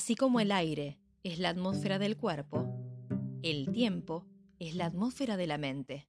Así 0.00 0.14
como 0.14 0.40
el 0.40 0.50
aire 0.50 0.98
es 1.24 1.38
la 1.38 1.50
atmósfera 1.50 1.98
del 1.98 2.16
cuerpo, 2.16 2.66
el 3.42 3.70
tiempo 3.70 4.24
es 4.58 4.74
la 4.74 4.86
atmósfera 4.86 5.36
de 5.36 5.46
la 5.46 5.58
mente. 5.58 6.08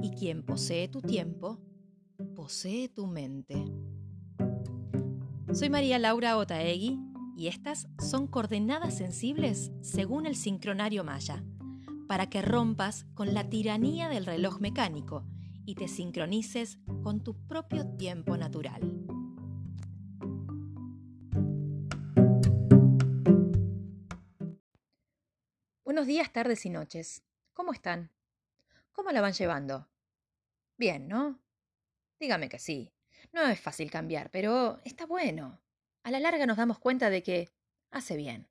Y 0.00 0.10
quien 0.10 0.44
posee 0.44 0.86
tu 0.86 1.02
tiempo, 1.02 1.58
posee 2.36 2.88
tu 2.88 3.08
mente. 3.08 3.64
Soy 5.52 5.70
María 5.70 5.98
Laura 5.98 6.38
Otaegui 6.38 7.00
y 7.36 7.48
estas 7.48 7.88
son 7.98 8.28
coordenadas 8.28 8.96
sensibles 8.96 9.72
según 9.80 10.24
el 10.24 10.36
sincronario 10.36 11.02
maya, 11.02 11.42
para 12.06 12.30
que 12.30 12.42
rompas 12.42 13.06
con 13.14 13.34
la 13.34 13.50
tiranía 13.50 14.08
del 14.08 14.24
reloj 14.24 14.60
mecánico 14.60 15.26
y 15.66 15.74
te 15.74 15.88
sincronices 15.88 16.78
con 17.02 17.24
tu 17.24 17.34
propio 17.48 17.88
tiempo 17.96 18.36
natural. 18.36 19.13
Buenos 25.94 26.08
días, 26.08 26.32
tardes 26.32 26.66
y 26.66 26.70
noches. 26.70 27.22
¿Cómo 27.52 27.72
están? 27.72 28.10
¿Cómo 28.90 29.12
la 29.12 29.20
van 29.20 29.32
llevando? 29.32 29.88
Bien, 30.76 31.06
¿no? 31.06 31.40
Dígame 32.18 32.48
que 32.48 32.58
sí. 32.58 32.92
No 33.32 33.42
es 33.46 33.60
fácil 33.60 33.92
cambiar, 33.92 34.28
pero 34.32 34.80
está 34.84 35.06
bueno. 35.06 35.60
A 36.02 36.10
la 36.10 36.18
larga 36.18 36.46
nos 36.46 36.56
damos 36.56 36.80
cuenta 36.80 37.10
de 37.10 37.22
que 37.22 37.48
hace 37.92 38.16
bien. 38.16 38.48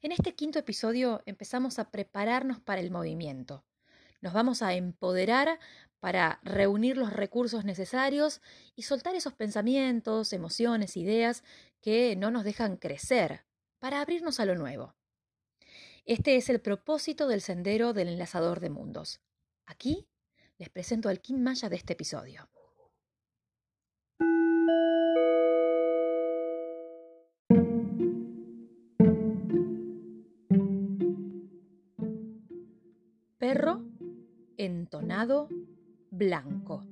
En 0.00 0.10
este 0.10 0.34
quinto 0.34 0.58
episodio 0.58 1.22
empezamos 1.26 1.78
a 1.78 1.90
prepararnos 1.90 2.60
para 2.60 2.80
el 2.80 2.90
movimiento. 2.90 3.66
Nos 4.22 4.32
vamos 4.32 4.62
a 4.62 4.72
empoderar 4.72 5.60
para 6.00 6.40
reunir 6.42 6.96
los 6.96 7.12
recursos 7.12 7.66
necesarios 7.66 8.40
y 8.74 8.84
soltar 8.84 9.14
esos 9.16 9.34
pensamientos, 9.34 10.32
emociones, 10.32 10.96
ideas 10.96 11.44
que 11.82 12.16
no 12.16 12.30
nos 12.30 12.44
dejan 12.44 12.78
crecer, 12.78 13.44
para 13.80 14.00
abrirnos 14.00 14.40
a 14.40 14.46
lo 14.46 14.54
nuevo. 14.54 14.94
Este 16.06 16.36
es 16.36 16.48
el 16.50 16.60
propósito 16.60 17.26
del 17.26 17.40
sendero 17.40 17.92
del 17.92 18.06
enlazador 18.06 18.60
de 18.60 18.70
mundos. 18.70 19.20
Aquí 19.66 20.06
les 20.56 20.68
presento 20.68 21.08
al 21.08 21.20
Kim 21.20 21.42
Maya 21.42 21.68
de 21.68 21.74
este 21.74 21.94
episodio. 21.94 22.48
Perro 33.38 33.84
entonado 34.56 35.48
blanco. 36.12 36.86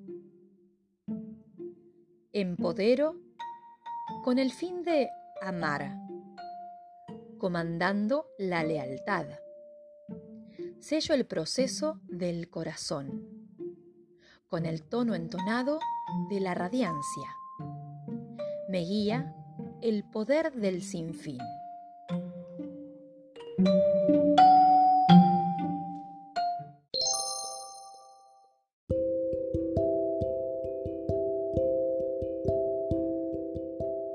Empodero 2.32 3.14
con 4.24 4.40
el 4.40 4.50
fin 4.50 4.82
de 4.82 5.08
amar, 5.40 6.03
comandando 7.45 8.31
la 8.39 8.64
lealtad. 8.64 9.27
Sello 10.81 11.14
el 11.14 11.27
proceso 11.27 12.00
del 12.09 12.48
corazón, 12.48 13.28
con 14.48 14.64
el 14.64 14.83
tono 14.83 15.14
entonado 15.14 15.78
de 16.31 16.41
la 16.41 16.55
radiancia. 16.55 17.28
Me 18.70 18.78
guía 18.78 19.37
el 19.83 20.05
poder 20.05 20.55
del 20.55 20.83
sinfín. 20.83 21.37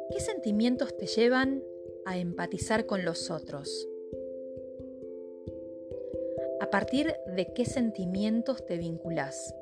¿Qué 0.10 0.20
sentimientos 0.20 0.98
te 0.98 1.06
llevan 1.06 1.62
a 2.10 2.18
empatizar 2.18 2.88
con 2.88 3.06
los 3.06 3.30
otros? 3.30 3.88
¿A 6.60 6.72
partir 6.72 7.14
de 7.36 7.54
qué 7.54 7.66
sentimientos 7.66 8.66
te 8.66 8.80
vinculás? 8.80 9.54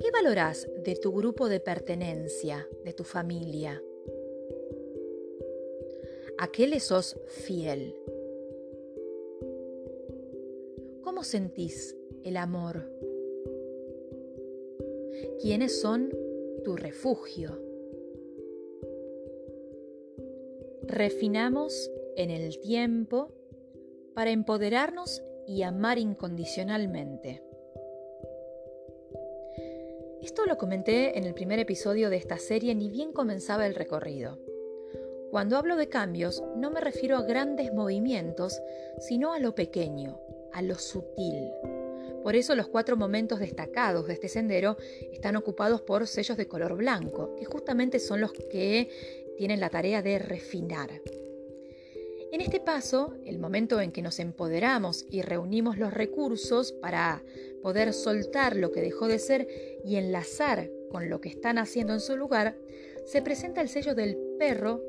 ¿Qué 0.00 0.10
valorás 0.10 0.66
de 0.82 0.96
tu 0.96 1.12
grupo 1.12 1.50
de 1.50 1.60
pertenencia, 1.60 2.66
de 2.86 2.94
tu 2.94 3.04
familia? 3.04 3.82
¿A 6.38 6.48
qué 6.48 6.66
le 6.66 6.80
sos 6.80 7.20
fiel? 7.26 7.94
¿Cómo 11.02 11.22
sentís 11.22 11.94
el 12.24 12.38
amor? 12.38 12.90
¿Quiénes 15.42 15.82
son 15.82 16.08
tu 16.64 16.76
refugio? 16.76 17.71
Refinamos 20.86 21.90
en 22.16 22.30
el 22.30 22.58
tiempo 22.60 23.32
para 24.14 24.30
empoderarnos 24.30 25.22
y 25.46 25.62
amar 25.62 25.98
incondicionalmente. 25.98 27.42
Esto 30.22 30.46
lo 30.46 30.56
comenté 30.56 31.18
en 31.18 31.24
el 31.24 31.34
primer 31.34 31.58
episodio 31.58 32.08
de 32.08 32.16
esta 32.16 32.38
serie 32.38 32.74
ni 32.74 32.88
bien 32.88 33.12
comenzaba 33.12 33.66
el 33.66 33.74
recorrido. 33.74 34.38
Cuando 35.30 35.56
hablo 35.56 35.76
de 35.76 35.88
cambios 35.88 36.42
no 36.56 36.70
me 36.70 36.80
refiero 36.80 37.16
a 37.16 37.22
grandes 37.22 37.72
movimientos, 37.72 38.60
sino 39.00 39.32
a 39.32 39.40
lo 39.40 39.54
pequeño, 39.54 40.20
a 40.52 40.62
lo 40.62 40.76
sutil. 40.76 41.50
Por 42.22 42.36
eso 42.36 42.54
los 42.54 42.68
cuatro 42.68 42.96
momentos 42.96 43.40
destacados 43.40 44.06
de 44.06 44.12
este 44.12 44.28
sendero 44.28 44.76
están 45.10 45.34
ocupados 45.34 45.82
por 45.82 46.06
sellos 46.06 46.36
de 46.36 46.46
color 46.46 46.76
blanco, 46.76 47.34
que 47.34 47.44
justamente 47.44 47.98
son 47.98 48.20
los 48.20 48.32
que 48.32 48.90
tienen 49.42 49.58
la 49.58 49.70
tarea 49.70 50.02
de 50.02 50.20
refinar. 50.20 50.88
En 52.30 52.40
este 52.40 52.60
paso, 52.60 53.16
el 53.26 53.40
momento 53.40 53.80
en 53.80 53.90
que 53.90 54.00
nos 54.00 54.20
empoderamos 54.20 55.04
y 55.10 55.22
reunimos 55.22 55.78
los 55.78 55.92
recursos 55.92 56.70
para 56.70 57.24
poder 57.60 57.92
soltar 57.92 58.54
lo 58.54 58.70
que 58.70 58.82
dejó 58.82 59.08
de 59.08 59.18
ser 59.18 59.48
y 59.84 59.96
enlazar 59.96 60.70
con 60.92 61.10
lo 61.10 61.20
que 61.20 61.28
están 61.28 61.58
haciendo 61.58 61.92
en 61.92 61.98
su 61.98 62.16
lugar, 62.16 62.56
se 63.04 63.20
presenta 63.20 63.62
el 63.62 63.68
sello 63.68 63.96
del 63.96 64.16
perro 64.38 64.80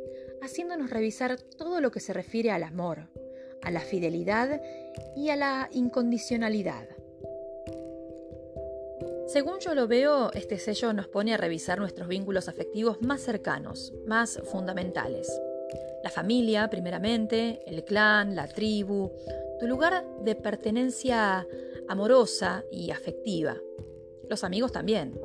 haciéndonos 0.44 0.92
revisar 0.92 1.42
todo 1.42 1.82
lo 1.82 1.90
que 1.90 2.00
se 2.00 2.14
refiere 2.14 2.52
al 2.52 2.62
amor, 2.62 3.08
a 3.64 3.72
la 3.72 3.80
fidelidad 3.80 4.62
y 5.16 5.30
a 5.30 5.36
la 5.36 5.68
incondicionalidad. 5.72 6.88
Según 9.34 9.58
yo 9.58 9.74
lo 9.74 9.88
veo, 9.88 10.32
este 10.34 10.60
sello 10.60 10.94
nos 10.94 11.08
pone 11.08 11.34
a 11.34 11.38
revisar 11.38 11.80
nuestros 11.80 12.08
vínculos 12.08 12.48
afectivos 12.48 13.02
más 13.02 13.20
cercanos, 13.20 13.92
más 14.06 14.40
fundamentales. 14.52 15.42
La 16.04 16.12
familia, 16.12 16.70
primeramente, 16.70 17.64
el 17.66 17.84
clan, 17.84 18.36
la 18.36 18.48
tribu, 18.48 19.12
tu 19.60 19.66
lugar 19.66 20.06
de 20.24 20.36
pertenencia 20.36 21.48
amorosa 21.88 22.64
y 22.72 22.92
afectiva. 22.92 23.58
Los 24.30 24.44
amigos 24.44 24.72
también. 24.72 25.20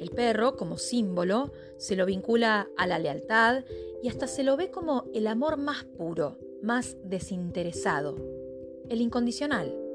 El 0.00 0.10
perro, 0.10 0.56
como 0.56 0.76
símbolo, 0.76 1.52
se 1.76 1.94
lo 1.94 2.04
vincula 2.04 2.68
a 2.76 2.88
la 2.88 2.98
lealtad 2.98 3.62
y 4.02 4.08
hasta 4.08 4.26
se 4.26 4.42
lo 4.42 4.56
ve 4.56 4.72
como 4.72 5.04
el 5.14 5.28
amor 5.28 5.56
más 5.56 5.84
puro, 5.84 6.36
más 6.62 6.96
desinteresado, 7.04 8.16
el 8.88 9.00
incondicional. 9.00 9.87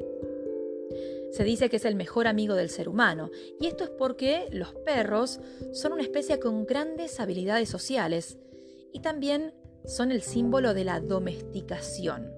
Se 1.34 1.44
dice 1.44 1.68
que 1.68 1.78
es 1.78 1.86
el 1.86 1.96
mejor 1.96 2.28
amigo 2.28 2.54
del 2.54 2.70
ser 2.70 2.88
humano, 2.88 3.32
y 3.60 3.66
esto 3.66 3.84
es 3.84 3.90
porque 3.90 4.48
los 4.52 4.76
perros 4.86 5.40
son 5.72 5.94
una 5.94 6.04
especie 6.04 6.40
con 6.40 6.68
grandes 6.68 7.20
habilidades 7.20 7.70
sociales 7.70 8.38
y 8.92 9.00
también 9.00 9.52
son 9.84 10.12
el 10.12 10.22
símbolo 10.22 10.76
de 10.76 10.84
la 10.84 11.00
domesticación. 11.00 12.32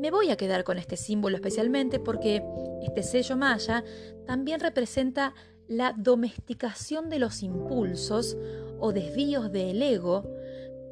Me 0.00 0.10
voy 0.10 0.30
a 0.30 0.36
quedar 0.36 0.64
con 0.64 0.76
este 0.76 0.96
símbolo 0.96 1.36
especialmente 1.36 2.00
porque 2.00 2.42
este 2.82 3.04
sello 3.04 3.36
maya 3.36 3.84
también 4.26 4.58
representa 4.58 5.34
la 5.68 5.94
domesticación 5.96 7.08
de 7.08 7.20
los 7.20 7.44
impulsos 7.44 8.36
o 8.80 8.92
desvíos 8.92 9.52
del 9.52 9.80
ego 9.80 10.28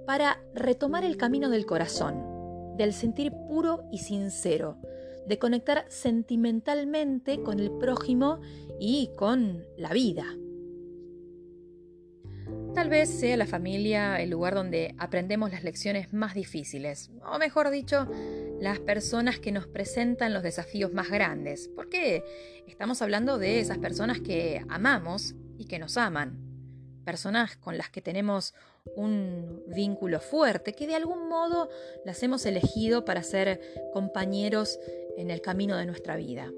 para 0.06 0.41
retomar 0.55 1.05
el 1.05 1.17
camino 1.17 1.50
del 1.50 1.67
corazón, 1.67 2.77
del 2.77 2.93
sentir 2.93 3.32
puro 3.32 3.89
y 3.91 3.99
sincero, 3.99 4.79
de 5.26 5.38
conectar 5.38 5.84
sentimentalmente 5.88 7.43
con 7.43 7.61
el 7.61 7.70
prójimo 7.73 8.40
y 8.78 9.11
con 9.17 9.64
la 9.76 9.93
vida. 9.93 10.25
Tal 12.75 12.90
vez 12.90 13.08
sea 13.08 13.38
la 13.38 13.46
familia 13.46 14.20
el 14.20 14.31
lugar 14.31 14.55
donde 14.55 14.94
aprendemos 14.99 15.50
las 15.50 15.64
lecciones 15.64 16.12
más 16.12 16.34
difíciles, 16.34 17.11
o 17.25 17.38
mejor 17.38 17.70
dicho, 17.70 18.06
las 18.61 18.78
personas 18.81 19.38
que 19.38 19.50
nos 19.50 19.67
presentan 19.67 20.34
los 20.34 20.43
desafíos 20.43 20.93
más 20.93 21.08
grandes, 21.08 21.70
porque 21.75 22.22
estamos 22.67 23.00
hablando 23.00 23.38
de 23.38 23.61
esas 23.61 23.79
personas 23.79 24.20
que 24.20 24.62
amamos 24.69 25.34
y 25.56 25.64
que 25.64 25.79
nos 25.79 25.96
aman, 25.96 26.38
personas 27.06 27.56
con 27.56 27.79
las 27.79 27.88
que 27.88 28.02
tenemos 28.02 28.52
un 28.94 29.62
vínculo 29.69 30.20
fuerte, 30.20 30.75
que 30.75 30.87
de 30.87 30.96
algún 30.96 31.29
modo 31.29 31.70
las 32.05 32.22
hemos 32.22 32.44
elegido 32.44 33.05
para 33.05 33.22
ser 33.22 33.61
compañeros 33.93 34.79
en 35.17 35.31
el 35.31 35.41
camino 35.41 35.77
de 35.77 35.87
nuestra 35.87 36.17
vida. 36.17 36.53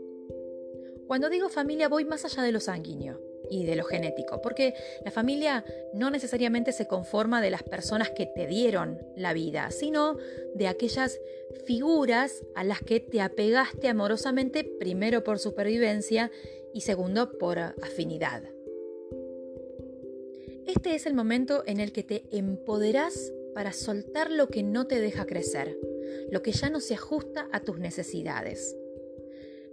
Cuando 1.07 1.31
digo 1.31 1.49
familia 1.49 1.89
voy 1.89 2.05
más 2.05 2.25
allá 2.25 2.43
de 2.43 2.53
lo 2.53 2.61
sanguíneo. 2.61 3.29
y 3.51 3.65
de 3.65 3.77
lo 3.77 3.85
genético, 3.85 4.43
porque 4.43 4.75
la 5.05 5.11
familia 5.11 5.65
no 5.95 6.11
necesariamente 6.11 6.73
se 6.73 6.87
conforma 6.87 7.41
de 7.41 7.51
las 7.51 7.63
personas 7.63 8.11
que 8.11 8.27
te 8.27 8.47
dieron 8.47 8.99
la 9.17 9.33
vida, 9.33 9.71
sino 9.71 10.19
de 10.55 10.69
aquellas 10.69 11.19
figuras 11.65 12.45
a 12.55 12.65
las 12.65 12.81
que 12.81 13.01
te 13.01 13.23
apegaste 13.23 13.89
amorosamente, 13.89 14.65
primero 14.65 15.25
por 15.25 15.39
supervivencia 15.39 16.31
y 16.75 16.83
segundo 16.83 17.39
por 17.39 17.59
afinidad. 17.59 18.43
Este 20.67 20.95
es 20.95 21.07
el 21.07 21.15
momento 21.15 21.63
en 21.67 21.81
el 21.81 21.93
que 21.93 22.03
te 22.03 22.25
empoderás 22.31 23.33
para 23.55 23.73
soltar 23.73 24.31
lo 24.31 24.49
que 24.49 24.63
no 24.63 24.87
te 24.87 25.01
deja 25.01 25.25
crecer, 25.25 25.79
lo 26.31 26.43
que 26.43 26.53
ya 26.53 26.71
no 26.71 26.81
se 26.81 26.95
ajusta 26.95 27.49
a 27.53 27.61
tus 27.61 27.79
necesidades. 27.79 28.77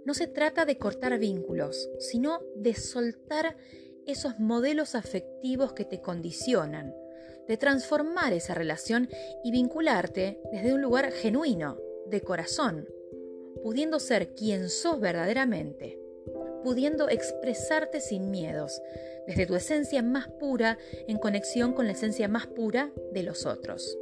No 0.04 0.14
se 0.14 0.26
trata 0.26 0.64
de 0.64 0.78
cortar 0.78 1.18
vínculos, 1.18 1.90
sino 1.98 2.42
de 2.54 2.74
soltar 2.74 3.56
esos 4.06 4.38
modelos 4.38 4.94
afectivos 4.94 5.72
que 5.72 5.84
te 5.84 6.00
condicionan, 6.00 6.94
de 7.48 7.56
transformar 7.56 8.32
esa 8.32 8.54
relación 8.54 9.08
y 9.42 9.50
vincularte 9.50 10.40
desde 10.52 10.72
un 10.74 10.80
lugar 10.80 11.10
genuino, 11.12 11.78
de 12.06 12.20
corazón, 12.20 12.88
pudiendo 13.62 13.98
ser 13.98 14.34
quien 14.34 14.68
sos 14.68 15.00
verdaderamente, 15.00 15.98
pudiendo 16.62 17.08
expresarte 17.08 18.00
sin 18.00 18.30
miedos, 18.30 18.80
desde 19.26 19.46
tu 19.46 19.56
esencia 19.56 20.02
más 20.02 20.28
pura 20.28 20.78
en 21.08 21.18
conexión 21.18 21.72
con 21.72 21.86
la 21.86 21.92
esencia 21.92 22.28
más 22.28 22.46
pura 22.46 22.92
de 23.12 23.22
los 23.24 23.44
otros. 23.44 23.98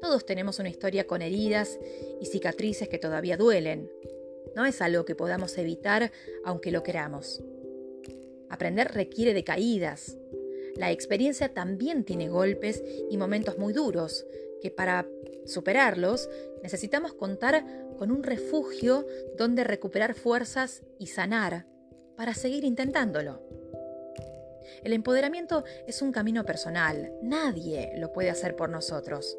Todos 0.00 0.24
tenemos 0.24 0.58
una 0.58 0.68
historia 0.68 1.06
con 1.06 1.22
heridas 1.22 1.78
y 2.20 2.26
cicatrices 2.26 2.88
que 2.88 2.98
todavía 2.98 3.36
duelen, 3.36 3.90
no 4.54 4.66
es 4.66 4.80
algo 4.82 5.04
que 5.04 5.14
podamos 5.14 5.56
evitar 5.58 6.10
aunque 6.44 6.72
lo 6.72 6.82
queramos. 6.82 7.42
Aprender 8.48 8.92
requiere 8.92 9.32
de 9.32 9.44
caídas. 9.44 10.16
La 10.76 10.90
experiencia 10.90 11.52
también 11.52 12.04
tiene 12.04 12.28
golpes 12.28 12.82
y 13.10 13.16
momentos 13.16 13.58
muy 13.58 13.72
duros, 13.72 14.26
que 14.60 14.70
para 14.70 15.06
superarlos 15.46 16.28
necesitamos 16.62 17.12
contar 17.12 17.64
con 17.96 18.10
un 18.10 18.22
refugio 18.22 19.06
donde 19.36 19.64
recuperar 19.64 20.14
fuerzas 20.14 20.82
y 20.98 21.06
sanar 21.06 21.66
para 22.16 22.34
seguir 22.34 22.64
intentándolo. 22.64 23.42
El 24.82 24.92
empoderamiento 24.92 25.64
es 25.86 26.00
un 26.02 26.12
camino 26.12 26.44
personal, 26.44 27.12
nadie 27.22 27.92
lo 27.96 28.12
puede 28.12 28.30
hacer 28.30 28.56
por 28.56 28.70
nosotros. 28.70 29.36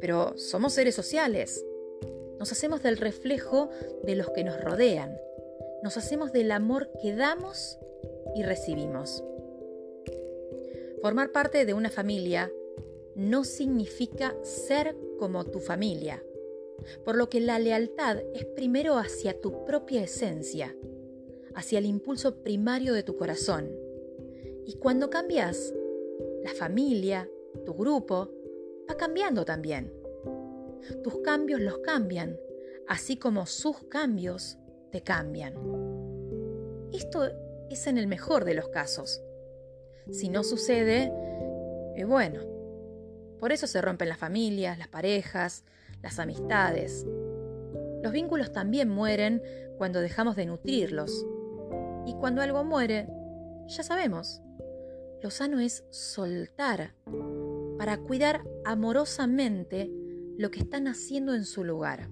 Pero 0.00 0.36
somos 0.36 0.74
seres 0.74 0.94
sociales 0.94 1.64
nos 2.38 2.52
hacemos 2.52 2.82
del 2.82 2.96
reflejo 2.96 3.68
de 4.04 4.14
los 4.14 4.30
que 4.30 4.44
nos 4.44 4.62
rodean. 4.62 5.18
Nos 5.82 5.96
hacemos 5.96 6.32
del 6.32 6.52
amor 6.52 6.90
que 7.02 7.14
damos 7.14 7.78
y 8.34 8.42
recibimos. 8.42 9.24
Formar 11.02 11.32
parte 11.32 11.64
de 11.64 11.74
una 11.74 11.90
familia 11.90 12.52
no 13.14 13.44
significa 13.44 14.36
ser 14.42 14.96
como 15.18 15.44
tu 15.44 15.58
familia, 15.58 16.22
por 17.04 17.16
lo 17.16 17.28
que 17.28 17.40
la 17.40 17.58
lealtad 17.58 18.18
es 18.34 18.44
primero 18.44 18.96
hacia 18.96 19.40
tu 19.40 19.64
propia 19.64 20.02
esencia, 20.02 20.76
hacia 21.54 21.78
el 21.78 21.86
impulso 21.86 22.36
primario 22.42 22.94
de 22.94 23.02
tu 23.02 23.16
corazón. 23.16 23.70
Y 24.64 24.74
cuando 24.74 25.10
cambias, 25.10 25.74
la 26.44 26.54
familia, 26.54 27.28
tu 27.64 27.74
grupo, 27.74 28.30
va 28.88 28.96
cambiando 28.96 29.44
también. 29.44 29.92
Tus 31.02 31.20
cambios 31.20 31.60
los 31.60 31.78
cambian, 31.78 32.38
así 32.86 33.16
como 33.16 33.46
sus 33.46 33.84
cambios 33.84 34.58
te 34.90 35.02
cambian. 35.02 35.54
Esto 36.92 37.30
es 37.70 37.86
en 37.86 37.98
el 37.98 38.06
mejor 38.06 38.44
de 38.44 38.54
los 38.54 38.68
casos. 38.68 39.22
Si 40.10 40.28
no 40.28 40.42
sucede, 40.42 41.12
eh, 41.96 42.04
bueno, 42.04 42.40
por 43.38 43.52
eso 43.52 43.66
se 43.66 43.80
rompen 43.82 44.08
las 44.08 44.18
familias, 44.18 44.78
las 44.78 44.88
parejas, 44.88 45.64
las 46.02 46.18
amistades. 46.18 47.06
Los 48.02 48.12
vínculos 48.12 48.52
también 48.52 48.88
mueren 48.88 49.42
cuando 49.76 50.00
dejamos 50.00 50.36
de 50.36 50.46
nutrirlos. 50.46 51.26
Y 52.06 52.14
cuando 52.14 52.40
algo 52.40 52.64
muere, 52.64 53.06
ya 53.66 53.82
sabemos, 53.82 54.40
lo 55.22 55.30
sano 55.30 55.60
es 55.60 55.84
soltar 55.90 56.94
para 57.78 57.98
cuidar 57.98 58.42
amorosamente 58.64 59.90
lo 60.36 60.50
que 60.50 60.60
están 60.60 60.88
haciendo 60.88 61.34
en 61.34 61.44
su 61.44 61.64
lugar. 61.64 62.10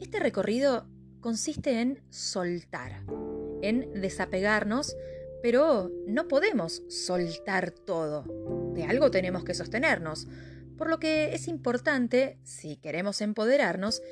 Este 0.00 0.18
recorrido 0.18 0.86
consiste 1.20 1.80
en 1.80 2.02
soltar, 2.10 3.04
en 3.62 4.00
desapegarnos, 4.00 4.96
pero 5.42 5.90
no 6.06 6.28
podemos 6.28 6.82
soltar 6.88 7.70
todo. 7.70 8.24
De 8.74 8.84
algo 8.84 9.10
tenemos 9.10 9.44
que 9.44 9.54
sostenernos, 9.54 10.26
por 10.76 10.90
lo 10.90 10.98
que 10.98 11.34
es 11.34 11.48
importante, 11.48 12.38
si 12.42 12.76
queremos 12.76 13.20
empoderarnos, 13.20 14.02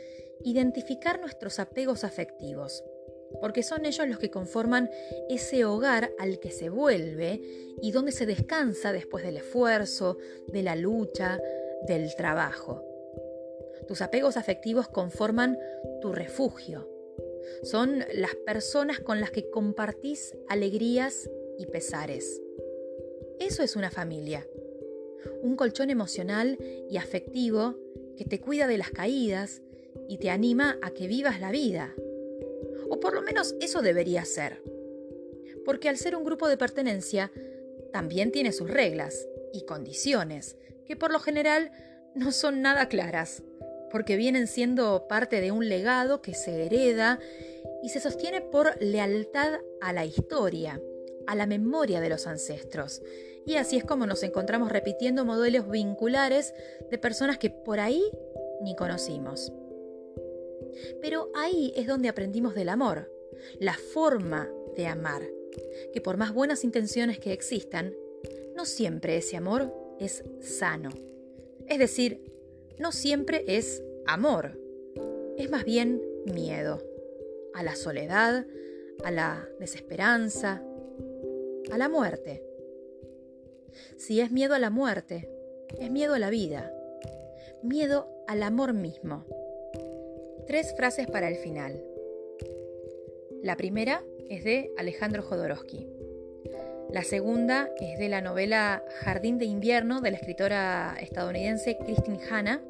identificar 0.45 1.21
nuestros 1.21 1.59
apegos 1.59 2.05
afectivos, 2.05 2.85
porque 3.41 3.63
son 3.63 3.85
ellos 3.87 4.09
los 4.09 4.19
que 4.19 4.31
conforman 4.31 4.91
ese 5.29 5.65
hogar 5.65 6.13
al 6.19 6.39
que 6.39 6.51
se 6.51 6.69
vuelve 6.69 7.41
y 7.81 7.93
donde 7.93 8.13
se 8.13 8.27
descansa 8.27 8.93
después 8.93 9.25
del 9.25 9.39
esfuerzo, 9.39 10.19
de 10.49 10.63
la 10.63 10.77
lucha, 10.77 11.41
del 11.87 12.15
trabajo. 12.15 12.85
Tus 13.87 14.03
apegos 14.03 14.37
afectivos 14.37 14.89
conforman 14.89 15.59
tu 16.01 16.13
refugio. 16.13 16.89
Son 17.63 18.05
las 18.15 18.35
personas 18.35 19.01
con 19.01 19.21
las 19.21 19.31
que 19.31 19.51
compartís 19.51 20.37
alegrías 20.49 21.29
y 21.59 21.67
pesares. 21.67 22.41
Eso 23.41 23.63
es 23.63 23.77
una 23.77 23.91
familia. 23.91 24.47
Un 25.43 25.57
colchón 25.57 25.91
emocional 25.91 26.59
y 26.89 26.97
afectivo 26.97 27.77
que 28.17 28.25
te 28.25 28.41
cuida 28.41 28.67
de 28.67 28.79
las 28.79 28.91
caídas 28.91 29.63
y 30.09 30.19
te 30.19 30.31
anima 30.31 30.79
a 30.83 30.91
que 30.91 31.09
vivas 31.09 31.41
la 31.41 31.51
vida 31.51 31.95
o 32.93 33.01
por 33.01 33.15
lo 33.15 33.23
menos 33.23 33.55
eso 33.63 33.81
debería 33.81 34.23
ser. 34.27 34.63
Porque 35.65 35.89
al 35.89 35.97
ser 35.97 36.15
un 36.15 36.25
grupo 36.25 36.47
de 36.47 36.59
pertenencia, 36.59 37.33
también 37.91 38.31
tiene 38.31 38.53
sus 38.53 38.69
reglas 38.69 39.27
y 39.55 39.65
condiciones, 39.65 40.59
que 40.85 40.95
por 40.95 41.11
lo 41.11 41.19
general 41.19 41.73
no 42.15 42.33
son 42.33 42.61
nada 42.61 42.91
claras, 42.91 43.43
porque 43.91 44.17
vienen 44.17 44.47
siendo 44.47 45.07
parte 45.09 45.41
de 45.41 45.53
un 45.53 45.71
legado 45.71 46.21
que 46.21 46.35
se 46.35 46.67
hereda 46.67 47.19
y 47.83 47.89
se 47.89 48.01
sostiene 48.01 48.43
por 48.43 48.77
lealtad 48.83 49.61
a 49.81 49.95
la 49.95 50.05
historia, 50.05 50.79
a 51.27 51.35
la 51.35 51.47
memoria 51.47 52.03
de 52.03 52.11
los 52.11 52.27
ancestros. 52.27 53.01
Y 53.47 53.55
así 53.55 53.79
es 53.79 53.85
como 53.85 54.07
nos 54.07 54.23
encontramos 54.23 54.71
repitiendo 54.71 55.25
modelos 55.25 55.67
vinculares 55.71 56.53
de 56.91 56.99
personas 56.99 57.39
que 57.39 57.49
por 57.49 57.81
ahí 57.81 58.05
ni 58.61 58.77
conocimos. 58.77 59.51
Pero 61.01 61.31
ahí 61.35 61.73
es 61.77 61.87
donde 61.87 62.09
aprendimos 62.09 62.55
del 62.55 62.69
amor, 62.69 63.11
la 63.59 63.75
forma 63.75 64.51
de 64.77 64.87
amar, 64.87 65.23
que 65.93 66.01
por 66.01 66.17
más 66.17 66.33
buenas 66.33 66.65
intenciones 66.65 67.19
que 67.19 67.33
existan, 67.33 67.95
no 68.55 68.65
siempre 68.65 69.17
ese 69.17 69.37
amor 69.37 69.73
es 69.99 70.25
sano. 70.41 70.91
Es 71.67 71.79
decir, 71.79 72.33
no 72.79 72.93
siempre 72.93 73.45
es 73.47 73.83
amor, 74.07 74.59
es 75.37 75.51
más 75.51 75.65
bien 75.65 76.03
miedo 76.27 76.83
a 77.55 77.63
la 77.63 77.77
soledad, 77.77 78.47
a 79.05 79.11
la 79.11 79.49
desesperanza, 79.59 80.63
a 81.71 81.79
la 81.79 81.89
muerte. 81.89 82.43
Si 83.97 84.21
es 84.21 84.31
miedo 84.31 84.55
a 84.55 84.59
la 84.59 84.71
muerte, 84.71 85.29
es 85.79 85.91
miedo 85.91 86.15
a 86.15 86.19
la 86.19 86.31
vida, 86.31 86.73
miedo 87.63 88.09
al 88.27 88.43
amor 88.43 88.75
mismo. 88.75 89.25
Tres 90.47 90.75
frases 90.77 91.07
para 91.07 91.29
el 91.29 91.37
final. 91.37 91.83
La 93.43 93.57
primera 93.57 94.03
es 94.29 94.45
de 94.45 94.73
Alejandro 94.77 95.23
Jodorowsky. 95.23 95.87
La 96.91 97.05
segunda 97.05 97.71
es 97.81 97.99
de 97.99 98.09
la 98.09 98.21
novela 98.21 98.85
Jardín 99.01 99.39
de 99.39 99.45
invierno 99.47 100.01
de 100.01 100.11
la 100.11 100.17
escritora 100.19 100.97
estadounidense 101.01 101.79
Christine 101.79 102.21
Hanna. 102.31 102.63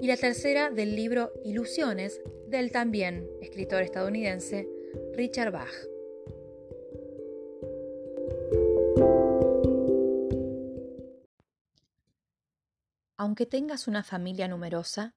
Y 0.00 0.06
la 0.06 0.16
tercera 0.16 0.70
del 0.70 0.96
libro 0.96 1.32
Ilusiones 1.44 2.20
del 2.48 2.72
también 2.72 3.28
escritor 3.40 3.82
estadounidense 3.82 4.68
Richard 5.14 5.52
Bach. 5.52 5.72
Aunque 13.16 13.46
tengas 13.46 13.86
una 13.86 14.02
familia 14.02 14.48
numerosa, 14.48 15.14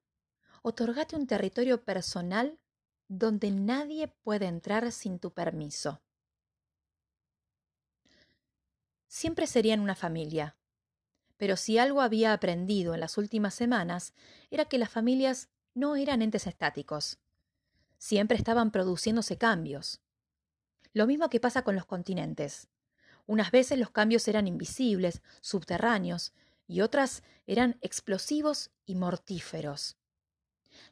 otorgate 0.67 1.15
un 1.15 1.27
territorio 1.27 1.83
personal 1.83 2.59
donde 3.07 3.51
nadie 3.51 4.07
puede 4.07 4.47
entrar 4.47 4.91
sin 4.91 5.19
tu 5.19 5.31
permiso. 5.31 6.01
Siempre 9.07 9.45
serían 9.45 9.79
una 9.79 9.93
familia, 9.93 10.57
pero 11.37 11.55
si 11.55 11.77
algo 11.77 12.01
había 12.01 12.33
aprendido 12.33 12.95
en 12.95 12.99
las 12.99 13.19
últimas 13.19 13.53
semanas 13.53 14.15
era 14.49 14.65
que 14.65 14.79
las 14.79 14.89
familias 14.89 15.49
no 15.75 15.95
eran 15.97 16.23
entes 16.23 16.47
estáticos. 16.47 17.19
Siempre 17.99 18.35
estaban 18.35 18.71
produciéndose 18.71 19.37
cambios, 19.37 20.01
Lo 20.93 21.05
mismo 21.05 21.29
que 21.29 21.39
pasa 21.39 21.61
con 21.61 21.75
los 21.75 21.85
continentes. 21.85 22.69
Unas 23.27 23.51
veces 23.51 23.77
los 23.77 23.91
cambios 23.91 24.27
eran 24.27 24.47
invisibles, 24.47 25.21
subterráneos, 25.41 26.33
y 26.67 26.81
otras 26.81 27.21
eran 27.45 27.77
explosivos 27.81 28.71
y 28.85 28.95
mortíferos. 28.95 29.97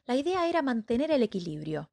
La 0.06 0.16
idea 0.16 0.48
era 0.48 0.62
mantener 0.62 1.10
el 1.10 1.22
equilibrio. 1.22 1.90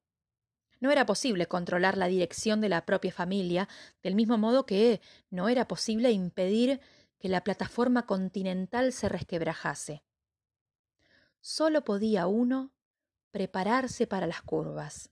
No 0.79 0.91
era 0.91 1.05
posible 1.05 1.47
controlar 1.47 1.97
la 1.97 2.07
dirección 2.07 2.59
de 2.59 2.69
la 2.69 2.85
propia 2.85 3.11
familia, 3.11 3.69
del 4.01 4.15
mismo 4.15 4.37
modo 4.37 4.65
que 4.65 4.99
no 5.29 5.47
era 5.47 5.67
posible 5.67 6.11
impedir 6.11 6.81
que 7.19 7.29
la 7.29 7.43
plataforma 7.43 8.07
continental 8.07 8.91
se 8.91 9.07
resquebrajase. 9.07 10.03
Solo 11.39 11.83
podía 11.83 12.25
uno 12.25 12.73
prepararse 13.29 14.07
para 14.07 14.25
las 14.25 14.41
curvas. 14.41 15.11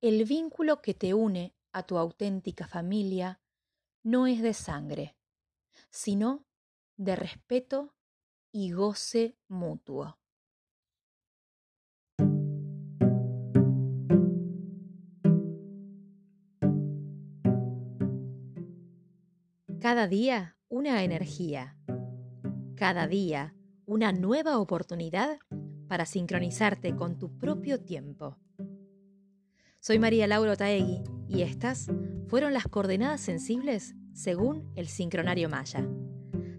El 0.00 0.24
vínculo 0.24 0.80
que 0.80 0.94
te 0.94 1.12
une 1.12 1.56
a 1.72 1.82
tu 1.82 1.98
auténtica 1.98 2.68
familia 2.68 3.40
no 4.04 4.28
es 4.28 4.40
de 4.42 4.54
sangre, 4.54 5.16
sino 5.90 6.46
de 6.96 7.16
respeto 7.16 7.95
y 8.52 8.72
goce 8.72 9.36
mutuo. 9.48 10.18
Cada 19.80 20.08
día 20.08 20.56
una 20.68 21.04
energía. 21.04 21.76
Cada 22.74 23.06
día 23.06 23.54
una 23.84 24.12
nueva 24.12 24.58
oportunidad 24.58 25.38
para 25.86 26.06
sincronizarte 26.06 26.96
con 26.96 27.18
tu 27.18 27.38
propio 27.38 27.80
tiempo. 27.80 28.36
Soy 29.80 30.00
María 30.00 30.26
Laura 30.26 30.56
Taegui 30.56 31.04
y 31.28 31.42
estas 31.42 31.86
fueron 32.26 32.52
las 32.52 32.66
coordenadas 32.66 33.20
sensibles 33.20 33.94
según 34.12 34.72
el 34.74 34.88
sincronario 34.88 35.48
Maya. 35.48 35.88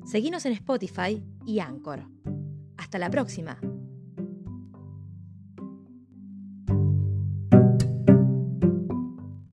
Seguinos 0.08 0.46
en 0.46 0.54
Spotify 0.54 1.22
y 1.46 1.60
Anchor. 1.60 2.06
Hasta 2.78 2.98
la 2.98 3.10
próxima. 3.10 3.60